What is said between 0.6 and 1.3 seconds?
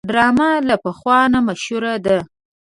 له پخوا